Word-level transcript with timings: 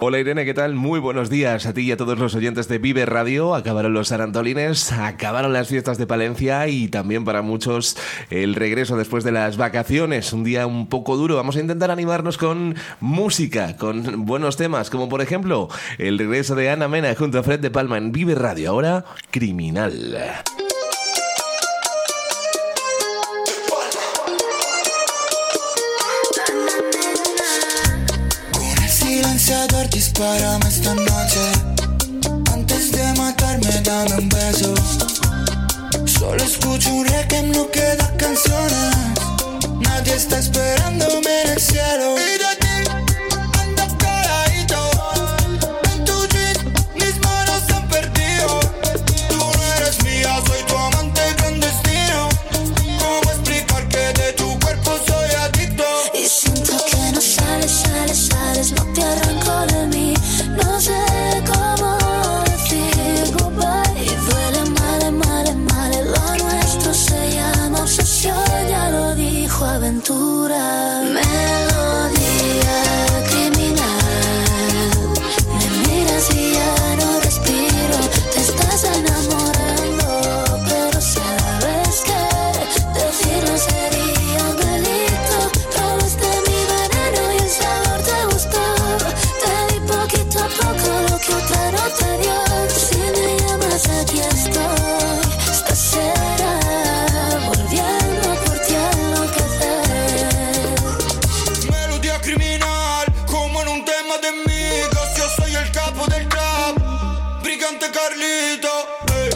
Hola 0.00 0.20
Irene, 0.20 0.44
¿qué 0.44 0.54
tal? 0.54 0.76
Muy 0.76 1.00
buenos 1.00 1.28
días 1.28 1.66
a 1.66 1.74
ti 1.74 1.80
y 1.80 1.90
a 1.90 1.96
todos 1.96 2.20
los 2.20 2.32
oyentes 2.36 2.68
de 2.68 2.78
Vive 2.78 3.04
Radio. 3.04 3.56
Acabaron 3.56 3.94
los 3.94 4.12
arantolines, 4.12 4.92
acabaron 4.92 5.52
las 5.52 5.66
fiestas 5.66 5.98
de 5.98 6.06
Palencia 6.06 6.68
y 6.68 6.86
también 6.86 7.24
para 7.24 7.42
muchos 7.42 7.96
el 8.30 8.54
regreso 8.54 8.96
después 8.96 9.24
de 9.24 9.32
las 9.32 9.56
vacaciones. 9.56 10.32
Un 10.32 10.44
día 10.44 10.68
un 10.68 10.86
poco 10.86 11.16
duro. 11.16 11.34
Vamos 11.34 11.56
a 11.56 11.60
intentar 11.60 11.90
animarnos 11.90 12.38
con 12.38 12.76
música, 13.00 13.76
con 13.76 14.24
buenos 14.24 14.56
temas, 14.56 14.88
como 14.88 15.08
por 15.08 15.20
ejemplo 15.20 15.68
el 15.98 16.16
regreso 16.16 16.54
de 16.54 16.70
Ana 16.70 16.86
Mena 16.86 17.12
junto 17.16 17.40
a 17.40 17.42
Fred 17.42 17.58
de 17.58 17.72
Palma 17.72 17.98
en 17.98 18.12
Vive 18.12 18.36
Radio. 18.36 18.70
Ahora, 18.70 19.04
Criminal. 19.32 20.16
Dispárame 30.18 30.68
esta 30.68 30.94
noche. 30.94 31.40
Antes 32.52 32.90
de 32.90 33.12
matarme, 33.14 33.70
dame 33.84 34.14
un 34.16 34.28
beso. 34.28 34.74
Solo 36.06 36.42
escucho 36.42 36.92
un 36.92 37.06
requiem, 37.06 37.52
no 37.52 37.70
queda 37.70 38.16
canciones. 38.16 38.96
Nadie 39.80 40.14
está 40.14 40.38
esperándome 40.38 41.27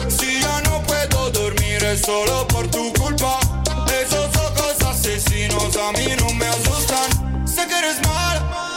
si 0.09 0.41
ya 0.41 0.61
no 0.61 0.81
puedo 0.83 1.29
dormir 1.31 1.83
es 1.83 2.01
solo 2.01 2.47
por 2.47 2.67
tu 2.67 2.91
culpa. 2.93 3.39
Esos 4.01 4.35
ojos 4.35 4.81
asesinos 4.87 5.75
a 5.77 5.91
mí 5.91 6.07
no 6.19 6.33
me 6.33 6.47
asustan. 6.47 7.47
Sé 7.47 7.67
que 7.67 7.77
eres 7.77 8.01
mala 8.01 8.72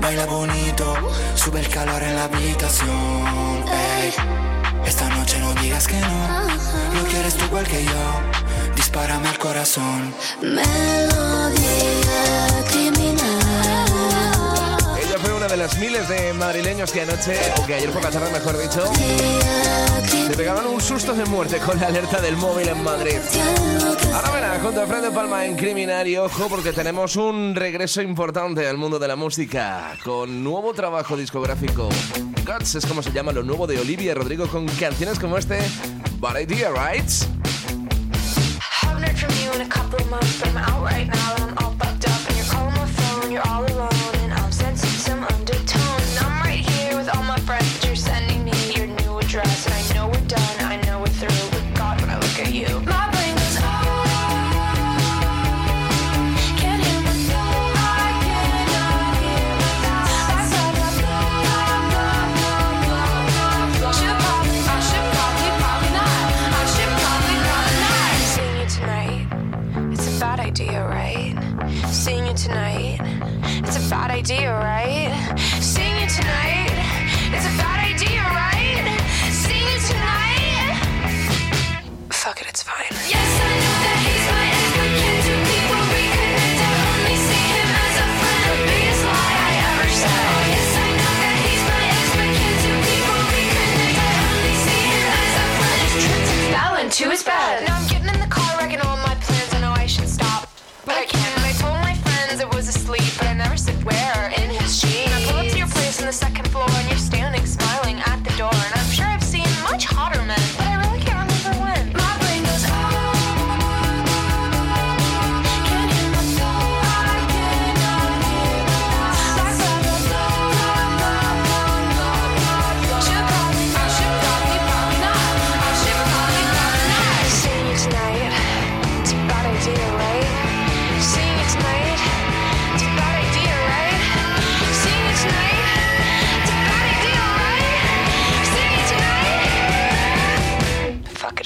baila 0.00 0.26
bonito, 0.26 0.94
sube 1.34 1.60
el 1.60 1.68
calor 1.68 2.02
en 2.02 2.16
la 2.16 2.24
habitación. 2.24 3.64
Esta 4.86 5.08
noche 5.10 5.38
no 5.40 5.54
digas 5.54 5.86
que 5.86 5.98
no, 6.00 6.40
no 6.94 7.04
quieres 7.10 7.34
tú 7.34 7.44
igual 7.46 7.66
que 7.66 7.84
yo, 7.84 8.20
dispárame 8.74 9.28
al 9.28 9.38
corazón. 9.38 10.14
Melodía 10.40 10.62
criminal. 12.70 13.86
Ella 15.00 15.18
fue 15.20 15.32
una 15.34 15.46
de 15.46 15.56
las 15.56 15.78
miles 15.78 16.08
de 16.08 16.32
madrileños 16.32 16.92
que 16.92 17.02
anoche, 17.02 17.38
o 17.58 17.66
que 17.66 17.74
ayer 17.74 17.90
por 17.90 18.02
la 18.02 18.10
tarde 18.10 18.30
mejor 18.30 18.58
dicho, 18.60 18.90
le 20.28 20.36
pegaban 20.36 20.66
un 20.66 20.80
susto 20.80 21.14
de 21.14 21.24
muerte 21.26 21.58
con 21.58 21.78
la 21.80 21.86
alerta 21.86 22.20
del 22.20 22.36
móvil 22.36 22.68
en 22.68 22.82
Madrid. 22.82 23.18
Ahora 24.12 24.30
verá, 24.30 24.60
junto 24.60 24.82
a 24.82 24.86
Fred 24.86 25.02
de 25.02 25.10
Palma 25.10 25.46
en 25.46 25.56
Criminal 25.56 26.06
y 26.06 26.18
ojo 26.18 26.48
porque 26.48 26.72
tenemos 26.72 27.16
un 27.16 27.54
regreso 27.54 28.02
importante 28.02 28.68
al 28.68 28.76
mundo 28.76 28.98
de 28.98 29.08
la 29.08 29.16
música 29.16 29.96
con 30.04 30.44
nuevo 30.44 30.74
trabajo 30.74 31.16
discográfico. 31.16 31.88
Guts 32.44 32.74
es 32.74 32.84
como 32.86 33.02
se 33.02 33.10
llama 33.10 33.32
lo 33.32 33.42
nuevo 33.42 33.66
de 33.66 33.80
Olivia 33.80 34.14
Rodrigo 34.14 34.46
con 34.48 34.66
canciones 34.66 35.18
como 35.18 35.38
este, 35.38 35.58
But 36.20 36.38
Idea, 36.40 36.70
right? 36.70 37.10
Idea, 70.52 70.86
right? 70.86 71.34
Sing 71.86 72.26
it 72.26 72.36
tonight. 72.36 72.98
It's 73.64 73.86
a 73.86 73.88
bad 73.88 74.10
idea, 74.10 74.52
right? 74.52 75.02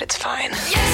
It's 0.02 0.16
fine. 0.16 0.50
Yeah! 0.70 0.85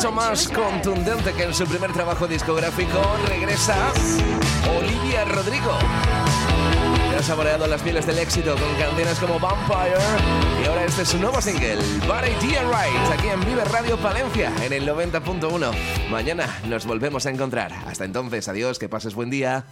Mucho 0.00 0.12
más 0.12 0.48
contundente 0.48 1.30
que 1.34 1.42
en 1.42 1.52
su 1.52 1.66
primer 1.66 1.92
trabajo 1.92 2.26
discográfico, 2.26 3.02
regresa 3.28 3.76
Olivia 4.78 5.26
Rodrigo. 5.26 5.78
Que 7.10 7.16
ha 7.16 7.22
saboreado 7.22 7.66
las 7.66 7.82
pieles 7.82 8.06
del 8.06 8.18
éxito 8.18 8.54
con 8.56 8.74
canciones 8.76 9.18
como 9.18 9.38
Vampire 9.38 9.98
y 10.62 10.66
ahora 10.66 10.86
este 10.86 11.02
es 11.02 11.08
su 11.08 11.18
nuevo 11.18 11.42
single, 11.42 11.76
But 12.06 12.24
Idea 12.42 12.62
Right, 12.62 13.12
aquí 13.12 13.28
en 13.28 13.40
Vive 13.44 13.62
Radio 13.64 13.98
Palencia 13.98 14.50
en 14.64 14.72
el 14.72 14.88
90.1. 14.88 15.70
Mañana 16.10 16.46
nos 16.66 16.86
volvemos 16.86 17.26
a 17.26 17.30
encontrar. 17.30 17.70
Hasta 17.86 18.06
entonces, 18.06 18.48
adiós, 18.48 18.78
que 18.78 18.88
pases 18.88 19.14
buen 19.14 19.28
día. 19.28 19.66